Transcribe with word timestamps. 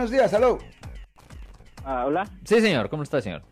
buenos 0.00 0.12
días, 0.12 0.32
hello. 0.32 0.56
Ah, 1.84 2.04
hola. 2.06 2.24
Sí, 2.44 2.58
señor. 2.62 2.88
¿Cómo 2.88 3.02
está, 3.02 3.20
señor? 3.20 3.42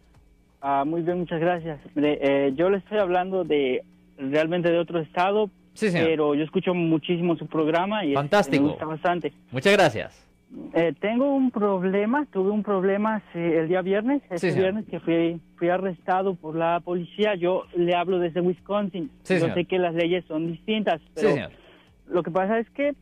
Ah, 0.63 0.83
muy 0.87 1.03
bien, 1.03 1.19
muchas 1.19 1.41
gracias. 1.41 1.79
Mire, 1.95 2.19
eh, 2.23 2.53
yo 2.55 2.71
le 2.71 2.79
estoy 2.79 2.97
hablando 2.97 3.45
de 3.45 3.83
realmente 4.17 4.71
de 4.71 4.79
otro 4.79 4.99
estado, 4.99 5.51
Sí, 5.75 5.91
señor. 5.91 6.07
pero 6.09 6.35
yo 6.35 6.45
escucho 6.45 6.73
muchísimo 6.73 7.37
su 7.37 7.47
programa 7.47 8.03
y 8.03 8.09
este, 8.09 8.15
Fantástico. 8.17 8.63
me 8.65 8.69
gusta 8.71 8.87
bastante. 8.87 9.33
Muchas 9.51 9.75
gracias. 9.75 10.27
Eh, 10.73 10.95
tengo 10.99 11.35
un 11.35 11.51
problema, 11.51 12.25
tuve 12.33 12.51
un 12.51 12.63
problema 12.63 13.21
el 13.35 13.69
día 13.69 13.83
viernes, 13.83 14.23
este 14.31 14.39
señor. 14.53 14.59
viernes 14.73 14.87
que 14.87 15.01
fui, 15.01 15.39
fui 15.57 15.69
arrestado 15.69 16.35
por 16.35 16.57
la 16.57 16.81
policía. 16.81 17.35
Yo 17.35 17.65
le 17.77 17.95
hablo 17.95 18.19
desde 18.21 18.41
Wisconsin. 18.41 19.11
Sí, 19.23 19.35
yo 19.35 19.41
señor. 19.41 19.55
sé 19.55 19.65
que 19.67 19.79
las 19.79 19.95
leyes 19.95 20.25
son 20.27 20.47
distintas, 20.51 21.03
pero 21.15 21.29
Sí, 21.29 21.35
señor. 21.35 21.51
lo 22.09 22.23
que 22.23 22.31
pasa 22.31 22.59
es 22.59 22.71
que 22.71 22.95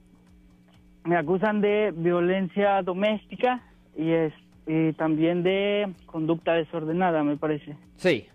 me 1.07 1.17
acusan 1.17 1.61
de 1.61 1.93
violencia 1.97 2.83
doméstica 2.83 3.61
y, 3.97 4.11
es, 4.11 4.33
y 4.67 4.93
también 4.95 5.43
de 5.43 5.89
conducta 6.07 6.55
desordenada, 6.55 7.23
me 7.23 7.37
parece. 7.37 7.77
Sí. 7.97 8.27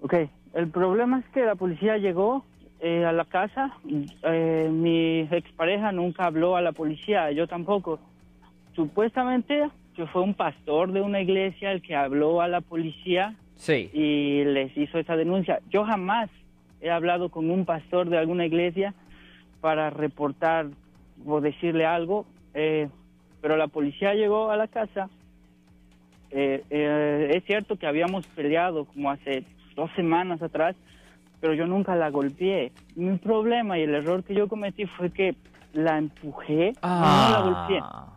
Ok, 0.00 0.14
el 0.54 0.68
problema 0.68 1.18
es 1.20 1.26
que 1.30 1.44
la 1.44 1.54
policía 1.56 1.98
llegó 1.98 2.44
eh, 2.80 3.04
a 3.04 3.12
la 3.12 3.24
casa, 3.24 3.72
eh, 4.22 4.68
mi 4.72 5.20
expareja 5.30 5.90
nunca 5.92 6.26
habló 6.26 6.56
a 6.56 6.62
la 6.62 6.72
policía, 6.72 7.30
yo 7.32 7.46
tampoco. 7.48 7.98
Supuestamente 8.74 9.68
que 9.96 10.06
fue 10.06 10.22
un 10.22 10.34
pastor 10.34 10.92
de 10.92 11.00
una 11.00 11.20
iglesia 11.20 11.72
el 11.72 11.82
que 11.82 11.96
habló 11.96 12.40
a 12.40 12.46
la 12.46 12.60
policía 12.60 13.34
Sí. 13.56 13.90
y 13.92 14.44
les 14.44 14.76
hizo 14.76 14.98
esa 15.00 15.16
denuncia. 15.16 15.58
Yo 15.70 15.84
jamás 15.84 16.30
he 16.80 16.88
hablado 16.90 17.28
con 17.30 17.50
un 17.50 17.64
pastor 17.64 18.08
de 18.08 18.16
alguna 18.16 18.46
iglesia 18.46 18.94
para 19.60 19.90
reportar 19.90 20.66
o 21.26 21.40
decirle 21.40 21.86
algo, 21.86 22.26
eh, 22.54 22.88
pero 23.40 23.56
la 23.56 23.68
policía 23.68 24.14
llegó 24.14 24.50
a 24.50 24.56
la 24.56 24.68
casa. 24.68 25.08
Eh, 26.30 26.62
eh, 26.70 27.32
es 27.34 27.44
cierto 27.44 27.76
que 27.76 27.86
habíamos 27.86 28.26
peleado 28.28 28.84
como 28.84 29.10
hace 29.10 29.44
dos 29.74 29.90
semanas 29.96 30.42
atrás, 30.42 30.76
pero 31.40 31.54
yo 31.54 31.66
nunca 31.66 31.94
la 31.96 32.10
golpeé. 32.10 32.72
Mi 32.96 33.16
problema 33.18 33.78
y 33.78 33.82
el 33.82 33.94
error 33.94 34.24
que 34.24 34.34
yo 34.34 34.48
cometí 34.48 34.86
fue 34.86 35.10
que 35.10 35.34
la 35.72 35.98
empujé, 35.98 36.72
no 36.82 36.88
la 37.30 37.40
golpeé. 37.44 37.80
Ah. 37.82 38.14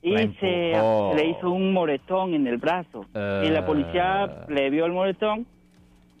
Y 0.00 0.12
La 0.12 0.32
se 0.40 1.16
le 1.16 1.26
hizo 1.30 1.50
un 1.50 1.72
moretón 1.72 2.32
en 2.34 2.46
el 2.46 2.58
brazo. 2.58 3.04
Y 3.14 3.48
la 3.48 3.64
policía 3.66 4.24
Eh. 4.26 4.52
le 4.52 4.70
vio 4.70 4.86
el 4.86 4.92
moretón 4.92 5.44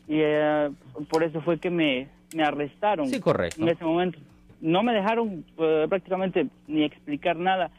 y 0.08 0.16
eh, 0.20 0.70
por 1.10 1.22
eso 1.22 1.40
fue 1.42 1.58
que 1.58 1.70
me, 1.70 2.08
me 2.34 2.42
arrestaron. 2.42 3.06
Sí, 3.08 3.20
correcto. 3.20 3.62
En 3.62 3.68
ese 3.68 3.84
momento. 3.84 4.18
No 4.60 4.82
me 4.82 4.92
dejaron 4.92 5.44
eh, 5.58 5.86
prácticamente 5.88 6.46
ni 6.66 6.84
explicar 6.84 7.36
nada. 7.36 7.70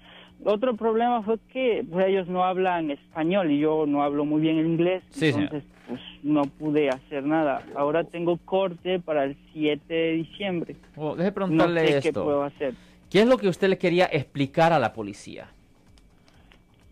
Otro 0.44 0.76
problema 0.76 1.22
fue 1.24 1.38
que 1.52 1.86
pues, 1.90 2.08
ellos 2.08 2.28
no 2.28 2.44
hablan 2.46 2.92
español 2.92 3.52
y 3.52 3.60
yo 3.60 3.86
no 3.86 4.04
hablo 4.04 4.24
muy 4.26 4.42
bien 4.42 4.58
el 4.58 4.66
inglés. 4.68 5.04
Sí, 5.10 5.32
señor. 5.32 5.44
entonces, 5.44 5.70
pues 5.88 6.02
no 6.24 6.44
pude 6.44 6.90
hacer 6.90 7.24
nada. 7.24 7.64
Ahora 7.76 8.04
tengo 8.04 8.38
corte 8.38 9.00
para 9.00 9.26
el 9.26 9.36
7 9.54 9.94
de 9.94 10.12
diciembre. 10.14 10.76
Oh, 10.96 11.16
deje 11.16 11.30
No 11.30 11.36
preguntarle 11.36 11.88
sé 11.88 12.02
qué 12.02 12.14
puedo 12.14 12.46
esto. 12.46 12.56
hacer. 12.56 12.74
¿Qué 13.10 13.22
es 13.22 13.28
lo 13.28 13.38
que 13.38 13.48
usted 13.50 13.70
le 13.70 13.78
quería 13.78 14.06
explicar 14.06 14.72
a 14.72 14.80
la 14.80 14.94
policía? 14.94 15.48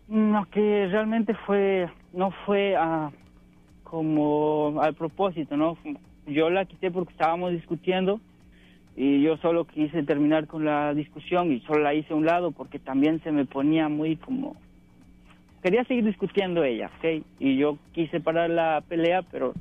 No, 0.08 0.46
que 0.50 0.88
realmente 0.90 1.34
fue, 1.46 1.88
no 2.12 2.32
fue 2.44 2.74
ah, 2.76 3.10
como 3.84 4.80
al 4.80 4.94
propósito, 4.94 5.56
¿no? 5.56 5.78
Yo 6.26 6.50
la 6.50 6.64
quité 6.64 6.90
porque 6.90 7.12
estábamos 7.12 7.52
discutiendo 7.52 8.20
y 9.00 9.22
yo 9.22 9.36
solo 9.36 9.64
quise 9.64 10.02
terminar 10.02 10.48
con 10.48 10.64
la 10.64 10.92
discusión 10.92 11.52
y 11.52 11.60
solo 11.60 11.84
la 11.84 11.94
hice 11.94 12.12
a 12.12 12.16
un 12.16 12.26
lado 12.26 12.50
porque 12.50 12.80
también 12.80 13.22
se 13.22 13.30
me 13.30 13.44
ponía 13.44 13.88
muy 13.88 14.16
como... 14.16 14.56
Quería 15.62 15.84
seguir 15.84 16.04
discutiendo 16.04 16.64
ella, 16.64 16.90
¿ok? 16.98 17.22
Y 17.38 17.56
yo 17.56 17.78
quise 17.92 18.18
parar 18.18 18.50
la 18.50 18.82
pelea, 18.88 19.22
pero 19.30 19.54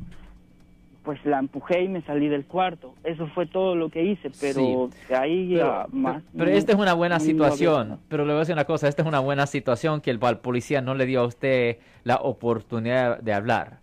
pues 1.04 1.24
la 1.24 1.38
empujé 1.38 1.84
y 1.84 1.88
me 1.88 2.02
salí 2.02 2.30
del 2.30 2.46
cuarto. 2.46 2.96
Eso 3.04 3.28
fue 3.28 3.46
todo 3.46 3.76
lo 3.76 3.90
que 3.90 4.04
hice, 4.04 4.32
pero 4.42 4.90
de 5.08 5.16
ahí 5.16 5.52
Pero, 5.54 5.72
a 5.72 5.88
más... 5.92 6.24
pero 6.36 6.50
esta 6.50 6.72
es 6.72 6.80
una 6.80 6.94
buena 6.96 7.20
situación. 7.20 8.00
Pero 8.10 8.26
le 8.26 8.32
voy 8.34 8.38
a 8.38 8.40
decir 8.40 8.54
una 8.54 8.66
cosa, 8.66 8.88
esta 8.88 9.04
es 9.04 9.08
una 9.08 9.20
buena 9.20 9.46
situación 9.46 10.02
que 10.02 10.10
el 10.10 10.18
policía 10.20 10.82
no 10.82 10.96
le 10.96 11.06
dio 11.06 11.22
a 11.22 11.26
usted 11.28 11.78
la 12.04 12.16
oportunidad 12.16 13.20
de 13.20 13.34
hablar. 13.34 13.78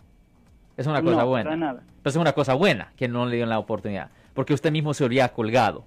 Es 0.77 0.89
una 0.89 1.01
cosa 1.01 1.23
No, 1.23 1.29
buena. 1.29 1.45
para 1.45 1.57
nada. 1.57 1.83
Pero 2.03 2.11
es 2.11 2.17
una 2.17 2.33
cosa 2.33 2.55
buena 2.55 2.93
que 2.97 3.07
no 3.07 3.25
le 3.27 3.37
dieron 3.37 3.51
la 3.51 3.61
oportunidad. 3.61 4.11
Porque 4.35 4.55
usted 4.55 4.73
mismo 4.73 4.93
se 4.95 5.05
habría 5.05 5.33
colgado. 5.33 5.85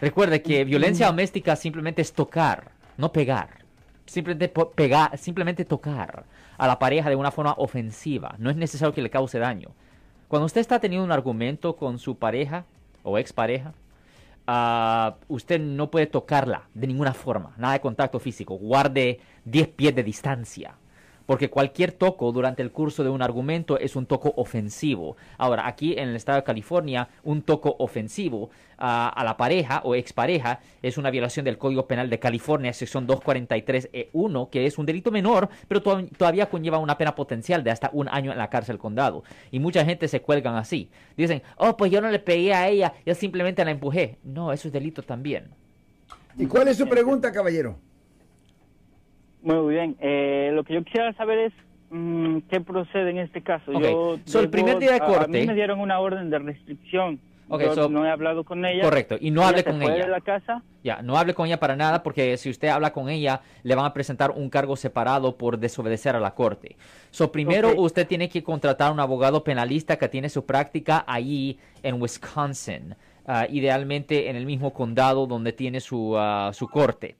Recuerde 0.00 0.42
que 0.42 0.64
violencia 0.64 1.08
doméstica 1.08 1.56
simplemente 1.56 2.02
es 2.02 2.12
tocar, 2.12 2.70
no 2.96 3.12
pegar. 3.12 3.64
Simplemente, 4.06 4.48
pegar, 4.48 5.18
simplemente 5.18 5.64
tocar 5.64 6.24
a 6.56 6.66
la 6.66 6.78
pareja 6.78 7.10
de 7.10 7.16
una 7.16 7.30
forma 7.30 7.54
ofensiva. 7.58 8.34
No 8.38 8.48
es 8.48 8.56
necesario 8.56 8.94
que 8.94 9.02
le 9.02 9.10
cause 9.10 9.38
daño. 9.38 9.70
Cuando 10.28 10.46
usted 10.46 10.60
está 10.60 10.78
teniendo 10.78 11.04
un 11.04 11.12
argumento 11.12 11.76
con 11.76 11.98
su 11.98 12.16
pareja 12.16 12.64
o 13.02 13.18
expareja, 13.18 13.74
ah, 14.46 15.16
usted 15.26 15.60
no 15.60 15.90
puede 15.90 16.06
tocarla 16.06 16.68
de 16.74 16.86
ninguna 16.86 17.12
forma. 17.12 17.54
Nada 17.56 17.74
de 17.74 17.80
contacto 17.80 18.18
físico. 18.18 18.54
Guarde 18.54 19.20
10 19.44 19.68
pies 19.68 19.94
de 19.94 20.02
distancia. 20.02 20.74
Porque 21.28 21.50
cualquier 21.50 21.92
toco 21.92 22.32
durante 22.32 22.62
el 22.62 22.72
curso 22.72 23.04
de 23.04 23.10
un 23.10 23.20
argumento 23.20 23.78
es 23.78 23.96
un 23.96 24.06
toco 24.06 24.32
ofensivo. 24.38 25.18
Ahora, 25.36 25.66
aquí 25.66 25.92
en 25.92 26.08
el 26.08 26.16
estado 26.16 26.36
de 26.38 26.42
California, 26.42 27.10
un 27.22 27.42
toco 27.42 27.76
ofensivo 27.80 28.48
ah, 28.78 29.12
a 29.14 29.24
la 29.24 29.36
pareja 29.36 29.82
o 29.84 29.94
expareja 29.94 30.60
es 30.80 30.96
una 30.96 31.10
violación 31.10 31.44
del 31.44 31.58
Código 31.58 31.86
Penal 31.86 32.08
de 32.08 32.18
California, 32.18 32.72
sección 32.72 33.06
243E1, 33.06 34.46
E 34.46 34.50
que 34.50 34.64
es 34.64 34.78
un 34.78 34.86
delito 34.86 35.10
menor, 35.10 35.50
pero 35.68 35.82
to- 35.82 36.06
todavía 36.16 36.48
conlleva 36.48 36.78
una 36.78 36.96
pena 36.96 37.14
potencial 37.14 37.62
de 37.62 37.72
hasta 37.72 37.90
un 37.92 38.08
año 38.08 38.32
en 38.32 38.38
la 38.38 38.48
cárcel 38.48 38.78
condado. 38.78 39.22
Y 39.50 39.58
mucha 39.58 39.84
gente 39.84 40.08
se 40.08 40.22
cuelgan 40.22 40.56
así. 40.56 40.88
Dicen, 41.14 41.42
oh, 41.58 41.76
pues 41.76 41.92
yo 41.92 42.00
no 42.00 42.08
le 42.10 42.20
pegué 42.20 42.54
a 42.54 42.68
ella, 42.68 42.94
yo 43.04 43.14
simplemente 43.14 43.62
la 43.66 43.70
empujé. 43.72 44.16
No, 44.24 44.50
eso 44.50 44.68
es 44.68 44.72
delito 44.72 45.02
también. 45.02 45.48
¿Y 46.38 46.46
cuál 46.46 46.68
es 46.68 46.78
su 46.78 46.88
pregunta, 46.88 47.30
caballero? 47.32 47.76
Muy 49.42 49.74
bien. 49.74 49.96
Eh, 50.00 50.50
lo 50.52 50.64
que 50.64 50.74
yo 50.74 50.82
quisiera 50.84 51.12
saber 51.14 51.38
es 51.38 51.52
mm, 51.90 52.38
qué 52.50 52.60
procede 52.60 53.10
en 53.10 53.18
este 53.18 53.42
caso. 53.42 53.72
Yo 53.72 54.18
So, 54.24 54.40
el 54.40 54.50
primer 54.50 54.78
día 54.78 54.90
de 54.92 55.00
a- 55.00 55.04
A, 55.04 55.06
corte- 55.06 55.40
mí 55.40 55.46
me 55.46 55.54
dieron 55.54 55.80
una 55.80 56.00
orden 56.00 56.28
de 56.30 56.38
restricción. 56.38 57.20
Ok, 57.50 57.62
yo 57.62 57.74
so- 57.74 57.88
no 57.88 58.04
he 58.04 58.10
hablado 58.10 58.44
con 58.44 58.62
ella. 58.66 58.82
Correcto, 58.82 59.16
y 59.18 59.30
no 59.30 59.40
Ella 59.40 59.48
hable 59.48 59.64
con 59.64 59.82
ella. 59.82 60.04
de 60.04 60.08
la 60.10 60.20
casa. 60.20 60.62
Ya, 60.84 61.00
no 61.00 61.16
hable 61.16 61.32
con 61.32 61.46
ella 61.46 61.58
para 61.58 61.76
nada 61.76 62.02
porque 62.02 62.36
si 62.36 62.50
usted 62.50 62.68
habla 62.68 62.92
con 62.92 63.08
ella 63.08 63.40
le 63.62 63.74
van 63.74 63.86
a 63.86 63.94
presentar 63.94 64.32
un 64.32 64.50
cargo 64.50 64.76
separado 64.76 65.38
por 65.38 65.58
desobedecer 65.58 66.14
a 66.14 66.20
la 66.20 66.34
corte. 66.34 66.76
So, 67.10 67.32
primero 67.32 67.72
usted 67.80 68.06
tiene 68.06 68.28
que 68.28 68.42
contratar 68.42 68.90
a 68.90 68.92
un 68.92 69.00
abogado 69.00 69.42
penalista 69.44 69.96
que 69.96 70.08
tiene 70.10 70.28
su 70.28 70.44
práctica 70.44 71.04
ahí 71.06 71.58
en 71.82 72.02
Wisconsin, 72.02 72.94
ah, 73.28 73.46
idealmente 73.48 74.28
en 74.28 74.34
el 74.34 74.44
mismo 74.44 74.72
condado 74.72 75.28
donde 75.28 75.52
tiene 75.52 75.78
su, 75.78 76.14
ah, 76.16 76.50
su 76.52 76.66
corte. 76.68 77.14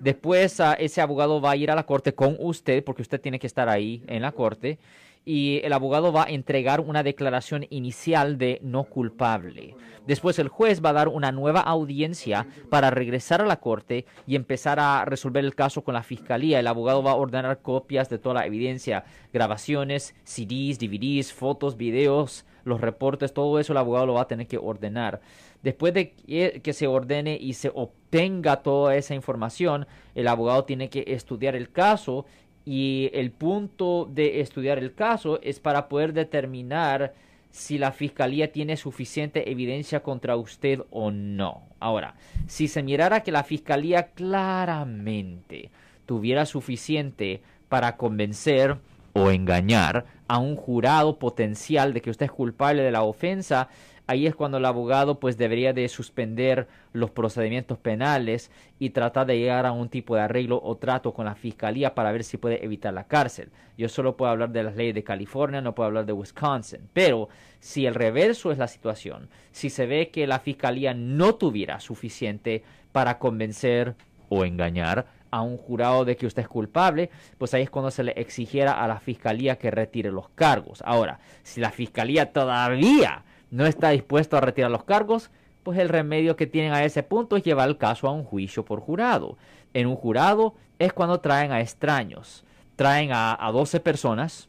Después 0.00 0.60
ah, 0.60 0.72
ese 0.72 1.02
abogado 1.02 1.40
va 1.40 1.50
a 1.50 1.56
ir 1.56 1.70
a 1.70 1.74
la 1.74 1.84
corte 1.84 2.14
con 2.14 2.36
usted 2.38 2.82
porque 2.82 3.02
usted 3.02 3.20
tiene 3.20 3.38
que 3.38 3.46
estar 3.46 3.68
ahí 3.68 4.02
en 4.06 4.22
la 4.22 4.32
corte 4.32 4.78
y 5.24 5.60
el 5.64 5.72
abogado 5.72 6.12
va 6.12 6.24
a 6.24 6.30
entregar 6.30 6.80
una 6.80 7.02
declaración 7.02 7.66
inicial 7.70 8.38
de 8.38 8.60
no 8.62 8.84
culpable. 8.84 9.74
Después 10.06 10.38
el 10.38 10.48
juez 10.48 10.82
va 10.82 10.90
a 10.90 10.94
dar 10.94 11.08
una 11.08 11.32
nueva 11.32 11.60
audiencia 11.60 12.46
para 12.70 12.90
regresar 12.90 13.42
a 13.42 13.46
la 13.46 13.60
corte 13.60 14.06
y 14.26 14.36
empezar 14.36 14.80
a 14.80 15.04
resolver 15.04 15.44
el 15.44 15.54
caso 15.54 15.82
con 15.82 15.92
la 15.94 16.02
fiscalía. 16.02 16.60
El 16.60 16.66
abogado 16.66 17.02
va 17.02 17.10
a 17.10 17.16
ordenar 17.16 17.60
copias 17.60 18.08
de 18.08 18.18
toda 18.18 18.36
la 18.36 18.46
evidencia, 18.46 19.04
grabaciones, 19.32 20.14
CDs, 20.24 20.78
DVDs, 20.78 21.34
fotos, 21.34 21.76
videos, 21.76 22.46
los 22.64 22.80
reportes, 22.80 23.34
todo 23.34 23.58
eso 23.58 23.72
el 23.72 23.78
abogado 23.78 24.06
lo 24.06 24.14
va 24.14 24.22
a 24.22 24.28
tener 24.28 24.46
que 24.46 24.58
ordenar. 24.58 25.20
Después 25.62 25.92
de 25.92 26.12
que, 26.12 26.72
se 26.72 26.86
ordene 26.86 27.36
y 27.40 27.54
se 27.54 27.70
obtenga 27.74 28.62
toda 28.62 28.94
esa 28.94 29.14
información, 29.14 29.86
el 30.14 30.28
abogado 30.28 30.64
tiene 30.64 30.88
que 30.88 31.04
estudiar 31.08 31.56
el 31.56 31.70
caso 31.70 32.26
y 32.70 33.08
el 33.14 33.30
punto 33.30 34.06
de 34.12 34.42
estudiar 34.42 34.76
el 34.76 34.92
caso 34.92 35.40
es 35.40 35.58
para 35.58 35.88
poder 35.88 36.12
determinar 36.12 37.14
si 37.50 37.78
la 37.78 37.92
fiscalía 37.92 38.52
tiene 38.52 38.76
suficiente 38.76 39.50
evidencia 39.50 40.02
contra 40.02 40.36
usted 40.36 40.82
o 40.90 41.10
no. 41.10 41.62
Ahora, 41.80 42.16
si 42.46 42.68
se 42.68 42.82
mirara 42.82 43.22
que 43.22 43.32
la 43.32 43.42
fiscalía 43.42 44.08
claramente 44.08 45.70
tuviera 46.04 46.44
suficiente 46.44 47.40
para 47.70 47.96
convencer 47.96 48.76
o 49.12 49.30
engañar 49.30 50.06
a 50.28 50.38
un 50.38 50.56
jurado 50.56 51.18
potencial 51.18 51.92
de 51.92 52.00
que 52.00 52.10
usted 52.10 52.26
es 52.26 52.32
culpable 52.32 52.82
de 52.82 52.90
la 52.90 53.02
ofensa, 53.02 53.68
ahí 54.06 54.26
es 54.26 54.34
cuando 54.34 54.58
el 54.58 54.64
abogado 54.64 55.20
pues 55.20 55.36
debería 55.36 55.72
de 55.72 55.88
suspender 55.88 56.66
los 56.92 57.10
procedimientos 57.10 57.78
penales 57.78 58.50
y 58.78 58.90
tratar 58.90 59.26
de 59.26 59.38
llegar 59.38 59.66
a 59.66 59.72
un 59.72 59.88
tipo 59.88 60.16
de 60.16 60.22
arreglo 60.22 60.60
o 60.62 60.76
trato 60.76 61.12
con 61.12 61.26
la 61.26 61.34
fiscalía 61.34 61.94
para 61.94 62.12
ver 62.12 62.24
si 62.24 62.36
puede 62.36 62.64
evitar 62.64 62.92
la 62.94 63.06
cárcel. 63.06 63.50
Yo 63.76 63.88
solo 63.88 64.16
puedo 64.16 64.32
hablar 64.32 64.50
de 64.50 64.62
las 64.62 64.76
leyes 64.76 64.94
de 64.94 65.04
California, 65.04 65.60
no 65.60 65.74
puedo 65.74 65.86
hablar 65.86 66.06
de 66.06 66.12
Wisconsin. 66.12 66.88
Pero 66.92 67.28
si 67.60 67.86
el 67.86 67.94
reverso 67.94 68.50
es 68.50 68.58
la 68.58 68.66
situación, 68.66 69.28
si 69.52 69.70
se 69.70 69.86
ve 69.86 70.08
que 70.10 70.26
la 70.26 70.40
fiscalía 70.40 70.94
no 70.94 71.34
tuviera 71.34 71.78
suficiente 71.78 72.64
para 72.92 73.18
convencer 73.18 73.94
o 74.30 74.44
engañar 74.44 75.06
a 75.30 75.42
un 75.42 75.56
jurado 75.56 76.04
de 76.04 76.16
que 76.16 76.26
usted 76.26 76.42
es 76.42 76.48
culpable, 76.48 77.10
pues 77.38 77.54
ahí 77.54 77.62
es 77.62 77.70
cuando 77.70 77.90
se 77.90 78.02
le 78.02 78.12
exigiera 78.12 78.82
a 78.82 78.88
la 78.88 79.00
fiscalía 79.00 79.58
que 79.58 79.70
retire 79.70 80.10
los 80.10 80.28
cargos. 80.30 80.82
Ahora, 80.84 81.20
si 81.42 81.60
la 81.60 81.70
fiscalía 81.70 82.32
todavía 82.32 83.22
no 83.50 83.66
está 83.66 83.90
dispuesto 83.90 84.36
a 84.36 84.40
retirar 84.40 84.70
los 84.70 84.84
cargos, 84.84 85.30
pues 85.62 85.78
el 85.78 85.88
remedio 85.88 86.36
que 86.36 86.46
tienen 86.46 86.72
a 86.72 86.84
ese 86.84 87.02
punto 87.02 87.36
es 87.36 87.44
llevar 87.44 87.68
el 87.68 87.78
caso 87.78 88.08
a 88.08 88.12
un 88.12 88.24
juicio 88.24 88.64
por 88.64 88.80
jurado. 88.80 89.36
En 89.74 89.86
un 89.86 89.96
jurado 89.96 90.54
es 90.78 90.92
cuando 90.92 91.20
traen 91.20 91.52
a 91.52 91.60
extraños, 91.60 92.44
traen 92.76 93.12
a, 93.12 93.36
a 93.38 93.52
12 93.52 93.80
personas 93.80 94.48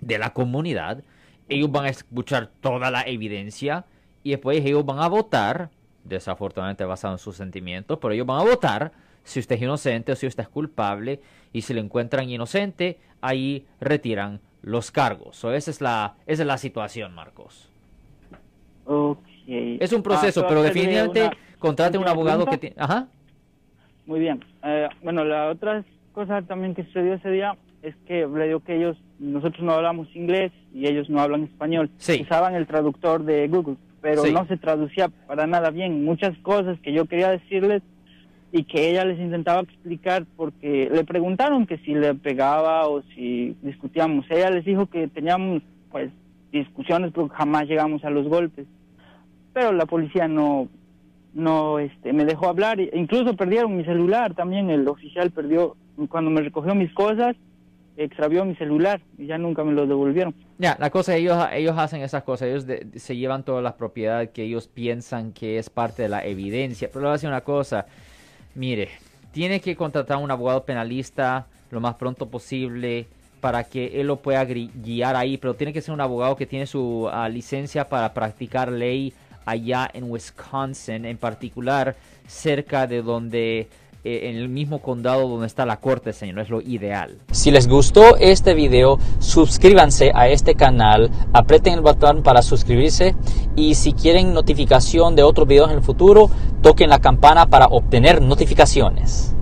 de 0.00 0.18
la 0.18 0.32
comunidad, 0.32 1.02
ellos 1.48 1.70
van 1.70 1.86
a 1.86 1.90
escuchar 1.90 2.50
toda 2.60 2.90
la 2.90 3.02
evidencia 3.02 3.84
y 4.22 4.30
después 4.30 4.64
ellos 4.64 4.84
van 4.84 5.00
a 5.00 5.08
votar, 5.08 5.70
desafortunadamente 6.04 6.84
basado 6.84 7.14
en 7.14 7.18
sus 7.18 7.36
sentimientos, 7.36 7.98
pero 8.00 8.12
ellos 8.12 8.26
van 8.26 8.40
a 8.40 8.50
votar 8.50 8.92
si 9.24 9.40
usted 9.40 9.56
es 9.56 9.62
inocente 9.62 10.12
o 10.12 10.16
si 10.16 10.26
usted 10.26 10.42
es 10.42 10.48
culpable 10.48 11.20
y 11.52 11.62
si 11.62 11.74
lo 11.74 11.80
encuentran 11.80 12.28
inocente, 12.28 12.98
ahí 13.20 13.66
retiran 13.80 14.40
los 14.62 14.90
cargos. 14.90 15.42
esa, 15.44 15.70
es 15.70 15.80
la, 15.80 16.14
esa 16.26 16.42
es 16.42 16.46
la 16.46 16.58
situación, 16.58 17.14
Marcos. 17.14 17.68
Okay. 18.84 19.78
Es 19.80 19.92
un 19.92 20.02
proceso, 20.02 20.42
Ah, 20.42 20.46
pero 20.48 20.60
una 20.60 20.68
definitivamente 20.68 21.30
contrate 21.58 21.98
un 21.98 22.08
abogado 22.08 22.46
que 22.46 22.58
tiene... 22.58 22.76
Ajá. 22.78 23.08
Muy 24.06 24.20
bien. 24.20 24.44
Eh, 24.64 24.88
bueno, 25.02 25.24
la 25.24 25.48
otra 25.50 25.84
cosa 26.12 26.42
también 26.42 26.74
que 26.74 26.84
sucedió 26.84 27.14
ese 27.14 27.30
día 27.30 27.56
es 27.82 27.94
que 28.06 28.26
le 28.26 28.46
digo 28.46 28.60
que 28.60 28.76
ellos, 28.76 28.96
nosotros 29.18 29.62
no 29.62 29.72
hablamos 29.72 30.08
inglés 30.14 30.52
y 30.72 30.86
ellos 30.86 31.08
no 31.08 31.20
hablan 31.20 31.44
español. 31.44 31.90
Sí. 31.98 32.22
Usaban 32.22 32.54
el 32.54 32.66
traductor 32.66 33.24
de 33.24 33.48
Google, 33.48 33.76
pero 34.00 34.22
Sí. 34.24 34.32
no 34.32 34.46
se 34.46 34.56
traducía 34.56 35.08
para 35.26 35.46
nada 35.46 35.70
bien. 35.70 36.04
Muchas 36.04 36.36
cosas 36.38 36.78
que 36.80 36.92
yo 36.92 37.06
quería 37.06 37.30
decirles 37.30 37.82
y 38.52 38.64
que 38.64 38.90
ella 38.90 39.04
les 39.06 39.18
intentaba 39.18 39.62
explicar 39.62 40.26
porque 40.36 40.90
le 40.92 41.04
preguntaron 41.04 41.66
que 41.66 41.78
si 41.78 41.94
le 41.94 42.14
pegaba 42.14 42.86
o 42.86 43.02
si 43.14 43.56
discutíamos. 43.62 44.26
Ella 44.30 44.50
les 44.50 44.64
dijo 44.64 44.86
que 44.86 45.08
teníamos 45.08 45.62
pues 45.90 46.10
discusiones 46.52 47.12
pero 47.14 47.28
jamás 47.30 47.66
llegamos 47.66 48.04
a 48.04 48.10
los 48.10 48.28
golpes. 48.28 48.66
Pero 49.54 49.72
la 49.72 49.86
policía 49.86 50.28
no 50.28 50.68
no 51.32 51.78
este 51.78 52.12
me 52.12 52.26
dejó 52.26 52.48
hablar 52.48 52.78
e 52.78 52.90
incluso 52.92 53.34
perdieron 53.34 53.74
mi 53.74 53.84
celular 53.84 54.34
también 54.34 54.68
el 54.68 54.86
oficial 54.86 55.30
perdió 55.30 55.76
cuando 56.10 56.30
me 56.30 56.42
recogió 56.42 56.74
mis 56.74 56.92
cosas 56.92 57.34
extravió 57.96 58.44
mi 58.44 58.54
celular 58.56 59.00
y 59.16 59.28
ya 59.28 59.38
nunca 59.38 59.64
me 59.64 59.72
lo 59.72 59.86
devolvieron 59.86 60.34
Ya, 60.58 60.76
la 60.78 60.90
cosa, 60.90 61.16
ellos, 61.16 61.38
ellos 61.52 61.76
hacen 61.78 62.02
esas 62.02 62.22
cosas, 62.22 62.48
ellos 62.48 62.66
se 62.94 63.16
llevan 63.16 63.44
todas 63.44 63.62
las 63.62 63.74
propiedades 63.74 64.28
que 64.30 64.42
ellos 64.42 64.68
piensan 64.68 65.32
que 65.32 65.56
es 65.56 65.70
parte 65.70 66.02
de 66.02 66.08
la 66.08 66.24
evidencia. 66.24 66.88
Pero 66.88 67.00
le 67.00 67.04
voy 67.06 67.10
a 67.10 67.12
decir 67.14 67.28
una 67.28 67.42
cosa, 67.42 67.86
mire, 68.54 68.88
tiene 69.32 69.60
que 69.60 69.76
contratar 69.76 70.16
a 70.16 70.20
un 70.20 70.30
abogado 70.30 70.64
penalista 70.64 71.46
lo 71.70 71.80
más 71.80 71.94
pronto 71.94 72.28
posible 72.28 73.06
para 73.40 73.64
que 73.64 74.00
él 74.00 74.06
lo 74.06 74.16
pueda 74.16 74.44
guiar 74.44 75.16
ahí, 75.16 75.36
pero 75.36 75.54
tiene 75.54 75.72
que 75.72 75.80
ser 75.80 75.92
un 75.92 76.00
abogado 76.00 76.36
que 76.36 76.46
tiene 76.46 76.66
su 76.66 77.08
ah, 77.10 77.28
licencia 77.28 77.88
para 77.88 78.14
practicar 78.14 78.70
ley 78.70 79.12
allá 79.44 79.90
en 79.92 80.10
Wisconsin, 80.10 81.04
en 81.04 81.16
particular 81.18 81.96
cerca 82.28 82.86
de 82.86 83.02
donde, 83.02 83.68
eh, 84.04 84.30
en 84.30 84.36
el 84.36 84.48
mismo 84.48 84.80
condado 84.80 85.28
donde 85.28 85.46
está 85.46 85.64
la 85.64 85.78
corte, 85.78 86.12
señor, 86.12 86.40
es 86.40 86.50
lo 86.50 86.60
ideal. 86.60 87.18
Si 87.30 87.50
les 87.50 87.68
gustó 87.68 88.16
este 88.16 88.54
video, 88.54 88.98
suscríbanse 89.20 90.10
a 90.14 90.28
este 90.28 90.54
canal, 90.54 91.10
aprieten 91.32 91.74
el 91.74 91.80
botón 91.82 92.22
para 92.22 92.42
suscribirse 92.42 93.14
y 93.54 93.74
si 93.76 93.92
quieren 93.92 94.34
notificación 94.34 95.14
de 95.14 95.22
otros 95.22 95.46
videos 95.46 95.70
en 95.70 95.76
el 95.76 95.82
futuro, 95.82 96.30
toquen 96.62 96.90
la 96.90 97.00
campana 97.00 97.46
para 97.46 97.66
obtener 97.66 98.22
notificaciones. 98.22 99.36